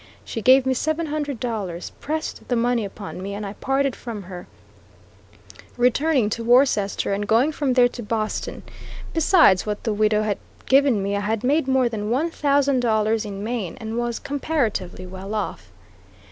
[0.25, 4.23] She gave me seven hundred dollars, pressed the money upon me, and I parted from
[4.23, 4.47] her,
[5.77, 8.63] returning to Worcester, and going from there to Boston.
[9.13, 13.25] Besides what the widow bad given me, I had made more than one thousand dollars
[13.25, 15.71] in Maine, and was comparatively well off.